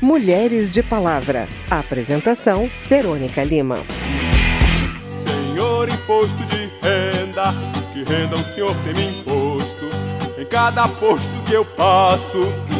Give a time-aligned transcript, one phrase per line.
[0.00, 1.46] Mulheres de Palavra.
[1.70, 3.84] Apresentação: Verônica Lima.
[5.14, 7.52] Senhor imposto de renda,
[7.92, 9.90] que renda o senhor tem me imposto.
[10.38, 12.38] Em cada posto que eu passo,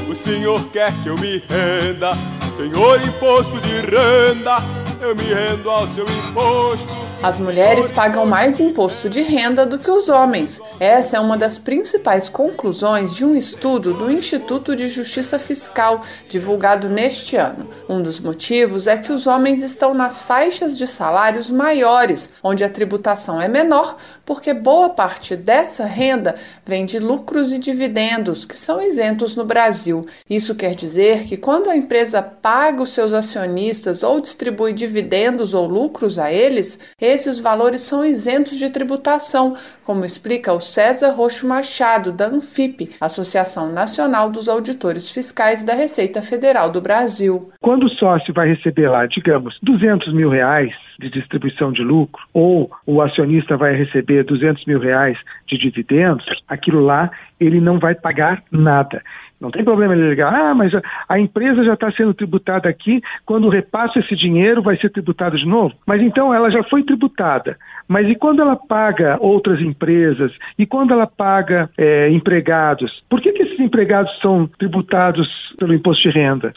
[0.09, 2.13] o senhor quer que eu me renda.
[2.57, 4.57] Senhor imposto de renda,
[5.03, 7.10] eu me rendo ao seu imposto.
[7.23, 10.59] As mulheres pagam mais imposto de renda do que os homens.
[10.81, 16.01] Essa é uma das principais conclusões de um estudo do Instituto de Justiça Fiscal,
[16.31, 17.69] divulgado neste ano.
[17.87, 22.71] Um dos motivos é que os homens estão nas faixas de salários maiores, onde a
[22.71, 23.99] tributação é menor,
[24.31, 30.07] porque boa parte dessa renda vem de lucros e dividendos, que são isentos no Brasil.
[30.31, 35.67] Isso quer dizer que quando a empresa paga os seus acionistas ou distribui dividendos ou
[35.67, 42.13] lucros a eles, esses valores são isentos de tributação, como explica o César Roxo Machado,
[42.13, 47.51] da ANFIP, Associação Nacional dos Auditores Fiscais da Receita Federal do Brasil.
[47.61, 52.71] Quando o sócio vai receber lá, digamos, 200 mil reais de distribuição de lucro, ou
[52.87, 58.43] o acionista vai receber 200 mil reais de dividendos, aquilo lá ele não vai pagar
[58.53, 59.03] nada.
[59.41, 60.71] Não tem problema ele ligar, ah, mas
[61.09, 65.47] a, empresa já está sendo tributada aqui, quando repasso esse dinheiro vai ser tributado de
[65.47, 65.75] novo?
[65.87, 67.57] Mas então ela já foi tributada.
[67.89, 70.31] Mas e quando ela paga outras empresas?
[70.59, 73.03] E quando ela paga é, empregados?
[73.09, 75.27] Por que, que esses empregados são tributados
[75.59, 76.53] pelo imposto de renda?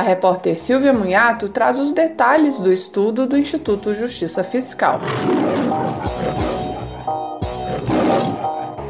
[0.00, 4.98] A repórter Silvia Munhato traz os detalhes do estudo do Instituto Justiça Fiscal.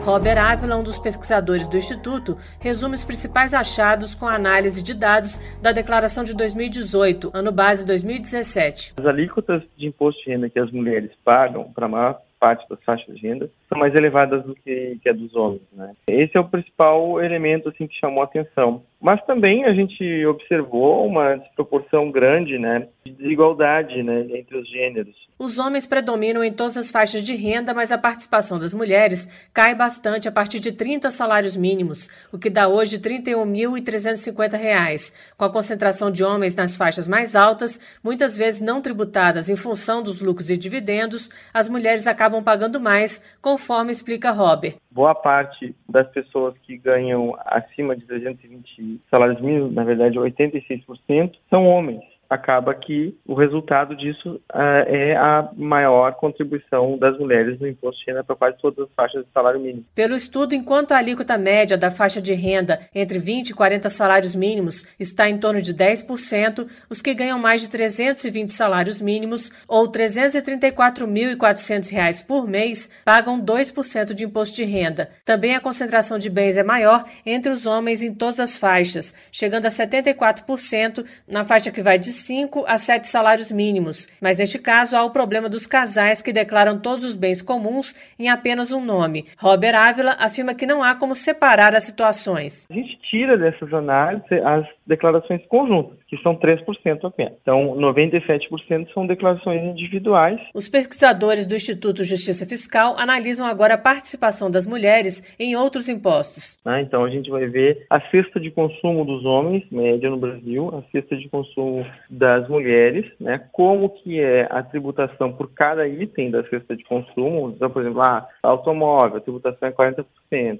[0.04, 4.94] Robert Ávila, um dos pesquisadores do Instituto, resume os principais achados com a análise de
[4.94, 8.94] dados da declaração de 2018, ano base 2017.
[8.96, 12.82] As alíquotas de imposto de renda que as mulheres pagam para a maior parte das
[12.82, 15.62] faixas de renda são mais elevadas do que, que a dos homens.
[15.72, 15.92] Né?
[16.08, 18.82] Esse é o principal elemento assim, que chamou a atenção.
[19.00, 25.14] Mas também a gente observou uma desproporção grande né, de desigualdade né, entre os gêneros.
[25.38, 29.74] Os homens predominam em todas as faixas de renda, mas a participação das mulheres cai
[29.74, 35.14] bastante a partir de 30 salários mínimos, o que dá hoje R$ 31.350.
[35.34, 40.02] Com a concentração de homens nas faixas mais altas, muitas vezes não tributadas em função
[40.02, 44.76] dos lucros e dividendos, as mulheres acabam pagando mais, conforme explica Robert.
[44.90, 51.66] Boa parte das pessoas que ganham acima de 320 salários mínimos, na verdade 86%, são
[51.66, 58.00] homens acaba que o resultado disso uh, é a maior contribuição das mulheres no imposto
[58.00, 59.84] de renda para quase todas as faixas de salário mínimo.
[59.96, 64.36] Pelo estudo, enquanto a alíquota média da faixa de renda entre 20 e 40 salários
[64.36, 69.86] mínimos está em torno de 10%, os que ganham mais de 320 salários mínimos ou
[69.86, 75.10] R$ 334.400 por mês pagam 2% de imposto de renda.
[75.24, 79.66] Também a concentração de bens é maior entre os homens em todas as faixas, chegando
[79.66, 84.96] a 74% na faixa que vai de 5 a 7 salários mínimos, mas neste caso
[84.96, 89.26] há o problema dos casais que declaram todos os bens comuns em apenas um nome.
[89.38, 92.66] Robert Ávila afirma que não há como separar as situações.
[92.70, 97.34] A gente tira dessas análises as declarações conjuntas, que são 3% apenas.
[97.40, 100.40] Então, 97% são declarações individuais.
[100.52, 106.58] Os pesquisadores do Instituto Justiça Fiscal analisam agora a participação das mulheres em outros impostos.
[106.64, 110.68] Ah, então, a gente vai ver a cesta de consumo dos homens, média no Brasil,
[110.76, 113.40] a cesta de consumo das mulheres, né?
[113.52, 117.52] Como que é a tributação por cada item da cesta de consumo.
[117.54, 120.04] Então, por exemplo, ah, automóvel, a tributação é 40%,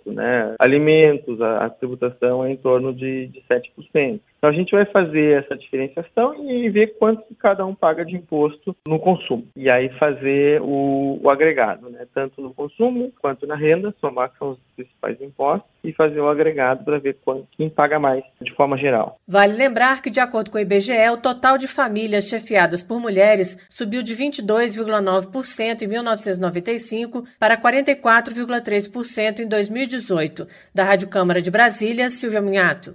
[0.07, 0.55] né?
[0.61, 4.20] Alimentos, a, a tributação é em torno de, de 7%.
[4.41, 8.75] Então a gente vai fazer essa diferenciação e ver quanto cada um paga de imposto
[8.89, 9.47] no consumo.
[9.55, 12.07] E aí fazer o, o agregado, né?
[12.15, 16.29] tanto no consumo quanto na renda, somar que são os principais impostos, e fazer o
[16.29, 19.19] agregado para ver quanto, quem paga mais de forma geral.
[19.29, 23.67] Vale lembrar que, de acordo com o IBGE, o total de famílias chefiadas por mulheres
[23.69, 30.47] subiu de 22,9% em 1995 para 44,3% em 2018.
[30.75, 32.95] Da Rádio Câmara de Brasília, Silvia Munhato.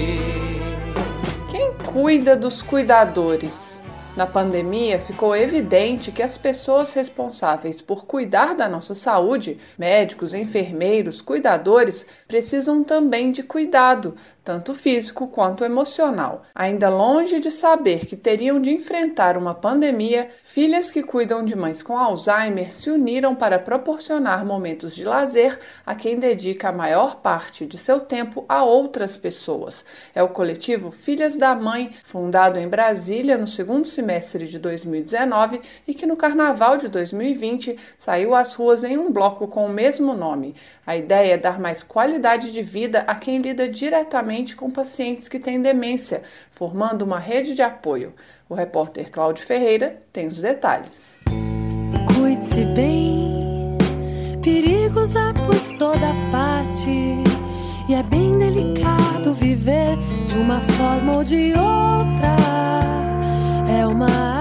[1.91, 3.81] cuida dos cuidadores.
[4.15, 11.21] Na pandemia, ficou evidente que as pessoas responsáveis por cuidar da nossa saúde, médicos, enfermeiros,
[11.21, 16.43] cuidadores, precisam também de cuidado, tanto físico quanto emocional.
[16.55, 21.83] Ainda longe de saber que teriam de enfrentar uma pandemia, filhas que cuidam de mães
[21.83, 27.67] com Alzheimer se uniram para proporcionar momentos de lazer a quem dedica a maior parte
[27.67, 29.85] de seu tempo a outras pessoas.
[30.15, 35.93] É o coletivo Filhas da Mãe, fundado em Brasília no segundo semestre de 2019 e
[35.93, 40.55] que no carnaval de 2020 saiu às ruas em um bloco com o mesmo nome.
[40.85, 45.37] A ideia é dar mais qualidade de vida a quem lida diretamente com pacientes que
[45.37, 48.13] têm demência, formando uma rede de apoio.
[48.49, 51.19] O repórter Cláudio Ferreira tem os detalhes.
[52.15, 53.77] Cuide-se bem,
[54.41, 56.89] perigos há por toda parte.
[57.89, 59.97] E é bem delicado viver
[60.27, 62.37] de uma forma ou de outra.
[63.69, 64.40] É uma.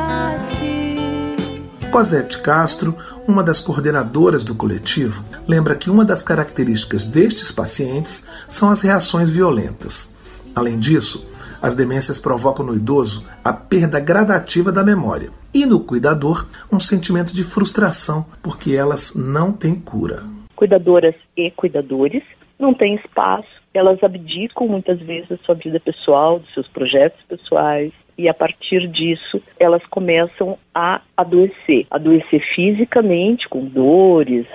[1.90, 2.94] Cosette Castro,
[3.26, 9.32] uma das coordenadoras do coletivo, lembra que uma das características destes pacientes são as reações
[9.32, 10.16] violentas.
[10.54, 11.28] Além disso,
[11.60, 17.34] as demências provocam no idoso a perda gradativa da memória e no cuidador um sentimento
[17.34, 20.22] de frustração porque elas não têm cura.
[20.54, 22.22] Cuidadoras e cuidadores
[22.56, 27.92] não têm espaço, elas abdicam muitas vezes da sua vida pessoal, dos seus projetos pessoais,
[28.20, 34.46] e a partir disso elas começam a adoecer, adoecer fisicamente com dores,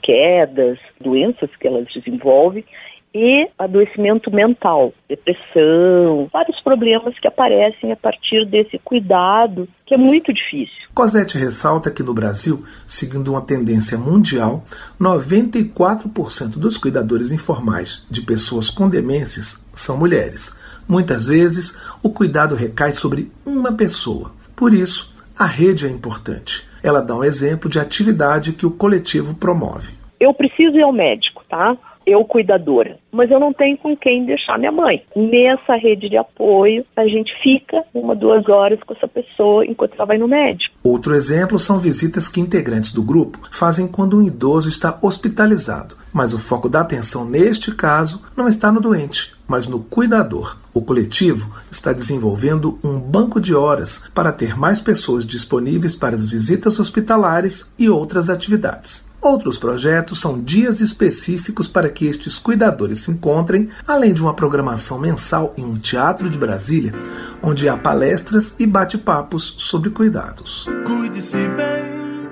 [0.00, 2.64] quedas, doenças que elas desenvolvem
[3.12, 10.32] e adoecimento mental, depressão, vários problemas que aparecem a partir desse cuidado que é muito
[10.32, 10.76] difícil.
[10.94, 14.62] Cosette ressalta que no Brasil, seguindo uma tendência mundial,
[15.00, 20.56] 94% dos cuidadores informais de pessoas com demências são mulheres.
[20.88, 24.32] Muitas vezes, o cuidado recai sobre uma pessoa.
[24.56, 26.66] Por isso, a rede é importante.
[26.82, 29.92] Ela dá um exemplo de atividade que o coletivo promove.
[30.18, 31.76] Eu preciso ir ao médico, tá?
[32.08, 35.02] Eu cuidadora, mas eu não tenho com quem deixar minha mãe.
[35.14, 40.06] Nessa rede de apoio, a gente fica uma, duas horas com essa pessoa enquanto ela
[40.06, 40.74] vai no médico.
[40.82, 46.32] Outro exemplo são visitas que integrantes do grupo fazem quando um idoso está hospitalizado, mas
[46.32, 50.56] o foco da atenção neste caso não está no doente, mas no cuidador.
[50.72, 56.30] O coletivo está desenvolvendo um banco de horas para ter mais pessoas disponíveis para as
[56.30, 59.07] visitas hospitalares e outras atividades.
[59.20, 64.98] Outros projetos são dias específicos para que estes cuidadores se encontrem, além de uma programação
[64.98, 66.94] mensal em um teatro de Brasília,
[67.42, 70.66] onde há palestras e bate-papos sobre cuidados.
[70.86, 72.28] Cuide-se bem,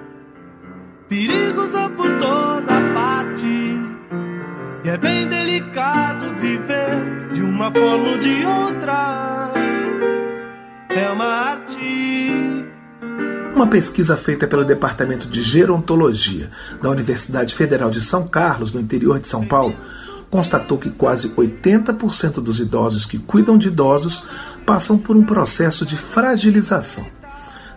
[1.09, 3.81] perigos há por toda parte,
[4.85, 9.51] e é bem delicado viver de uma forma ou de outra.
[10.89, 12.56] É uma arte
[13.57, 16.51] uma pesquisa feita pelo Departamento de Gerontologia
[16.83, 19.75] da Universidade Federal de São Carlos, no interior de São Paulo,
[20.29, 24.25] constatou que quase 80% dos idosos que cuidam de idosos
[24.67, 27.07] passam por um processo de fragilização.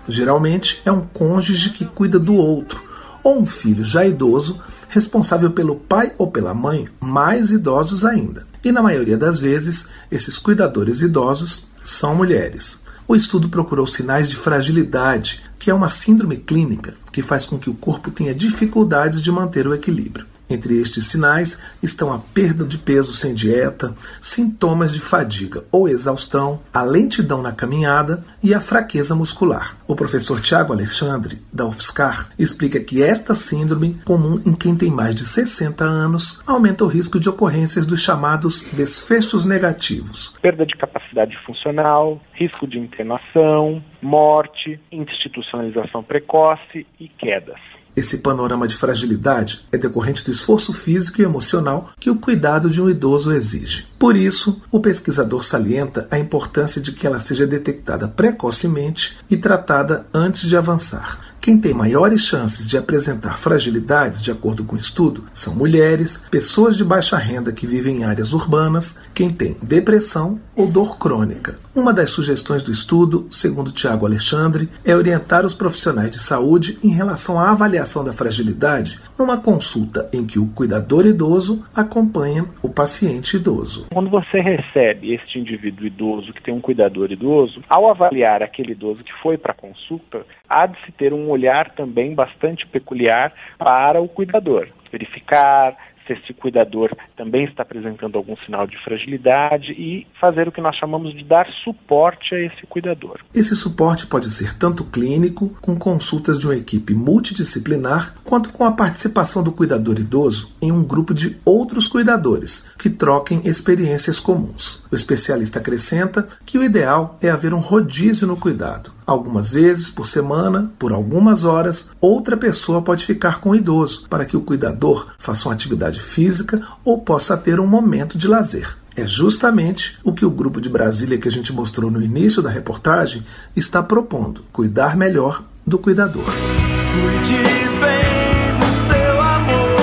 [0.05, 2.83] Geralmente é um cônjuge que cuida do outro,
[3.23, 4.59] ou um filho já idoso
[4.89, 8.45] responsável pelo pai ou pela mãe, mais idosos ainda.
[8.65, 12.83] E na maioria das vezes, esses cuidadores idosos são mulheres.
[13.09, 17.67] O estudo procurou sinais de fragilidade que é uma síndrome clínica que faz com que
[17.67, 20.27] o corpo tenha dificuldades de manter o equilíbrio.
[20.49, 26.59] Entre estes sinais estão a perda de peso sem dieta, sintomas de fadiga ou exaustão,
[26.73, 29.77] a lentidão na caminhada e a fraqueza muscular.
[29.87, 35.13] O professor Tiago Alexandre, da UFSCar, explica que esta síndrome, comum em quem tem mais
[35.13, 40.37] de 60 anos, aumenta o risco de ocorrências dos chamados desfechos negativos.
[40.41, 47.59] Perda de capacidade funcional, risco de internação, morte, institucionalização precoce e quedas.
[47.99, 52.81] Esse panorama de fragilidade é decorrente do esforço físico e emocional que o cuidado de
[52.81, 53.87] um idoso exige.
[53.99, 60.07] Por isso, o pesquisador salienta a importância de que ela seja detectada precocemente e tratada
[60.13, 61.29] antes de avançar.
[61.41, 66.77] Quem tem maiores chances de apresentar fragilidades, de acordo com o estudo, são mulheres, pessoas
[66.77, 71.57] de baixa renda que vivem em áreas urbanas, quem tem depressão ou dor crônica.
[71.75, 76.89] Uma das sugestões do estudo, segundo Tiago Alexandre, é orientar os profissionais de saúde em
[76.89, 83.37] relação à avaliação da fragilidade numa consulta em que o cuidador idoso acompanha o paciente
[83.37, 83.87] idoso.
[83.93, 89.03] Quando você recebe este indivíduo idoso que tem um cuidador idoso, ao avaliar aquele idoso
[89.03, 94.01] que foi para a consulta, há de se ter um olhar também bastante peculiar para
[94.01, 94.69] o cuidador.
[94.91, 95.77] Verificar
[96.09, 100.75] se esse cuidador também está apresentando algum sinal de fragilidade e fazer o que nós
[100.75, 103.19] chamamos de dar suporte a esse cuidador.
[103.33, 108.71] Esse suporte pode ser tanto clínico, com consultas de uma equipe multidisciplinar, quanto com a
[108.71, 114.85] participação do cuidador idoso em um grupo de outros cuidadores que troquem experiências comuns.
[114.91, 118.98] O especialista acrescenta que o ideal é haver um rodízio no cuidado.
[119.09, 124.23] Algumas vezes por semana, por algumas horas, outra pessoa pode ficar com o idoso para
[124.23, 128.77] que o cuidador faça uma atividade física ou possa ter um momento de lazer.
[128.95, 132.51] É justamente o que o grupo de Brasília que a gente mostrou no início da
[132.51, 133.23] reportagem
[133.55, 136.25] está propondo: cuidar melhor do cuidador.
[136.25, 137.33] Cuide
[137.81, 139.75] bem do seu amor,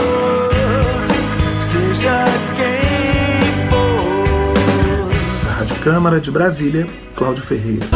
[1.59, 2.23] seja
[2.57, 5.45] quem for.
[5.45, 7.87] Da Rádio Câmara de Brasília, Cláudio Ferreira.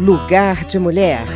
[0.00, 1.26] Lugar de Mulher.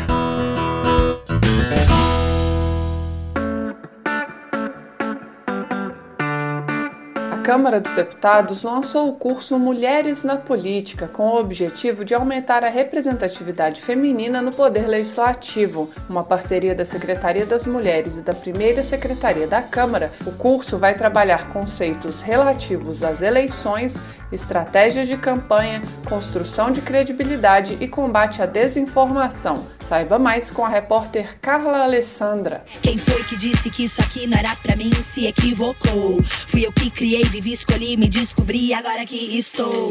[7.44, 12.70] Câmara dos Deputados lançou o curso Mulheres na Política, com o objetivo de aumentar a
[12.70, 15.90] representatividade feminina no Poder Legislativo.
[16.08, 20.94] Uma parceria da Secretaria das Mulheres e da primeira Secretaria da Câmara, o curso vai
[20.94, 24.00] trabalhar conceitos relativos às eleições,
[24.34, 29.66] estratégias de campanha, construção de credibilidade e combate à desinformação.
[29.82, 32.64] Saiba mais com a repórter Carla Alessandra.
[32.82, 36.22] Quem foi que disse que isso aqui não era pra mim se equivocou?
[36.22, 39.90] Fui eu que criei, vivi, escolhi, me descobri, agora que estou.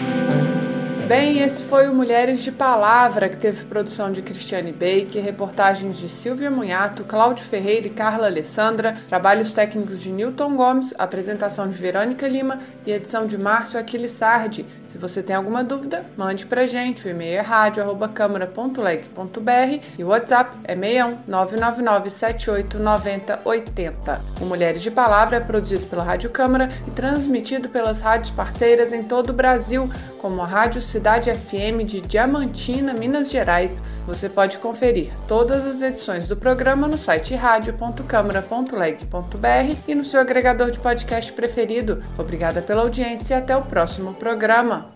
[1.08, 6.06] Bem, esse foi o Mulheres de Palavra, que teve produção de Cristiane Baker, reportagens de
[6.06, 12.28] Silvia Munhato, Cláudio Ferreira e Carla Alessandra, trabalhos técnicos de Newton Gomes, apresentação de Verônica
[12.28, 14.66] Lima e edição de Márcio Aquilissardi.
[14.84, 17.06] Se você tem alguma dúvida, mande pra gente.
[17.06, 24.20] O e-mail é rádio.câmara.leg.br e o WhatsApp é 61 999 78 90 80.
[24.42, 29.04] O Mulheres de Palavra é produzido pela Rádio Câmara e transmitido pelas rádios parceiras em
[29.04, 33.80] todo o Brasil, como a Rádio Cidade FM de Diamantina, Minas Gerais.
[34.04, 40.72] Você pode conferir todas as edições do programa no site radio.câmara.leg.br e no seu agregador
[40.72, 42.02] de podcast preferido.
[42.18, 44.90] Obrigada pela audiência e até o próximo programa.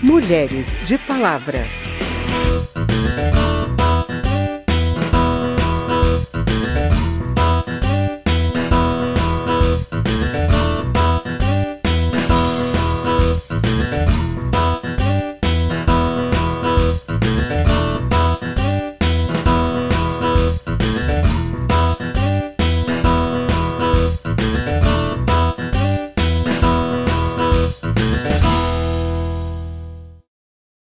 [0.00, 1.66] Mulheres de Palavra.